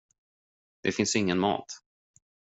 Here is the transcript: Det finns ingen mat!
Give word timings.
Det 0.81 0.91
finns 0.91 1.15
ingen 1.15 1.39
mat! 1.39 1.65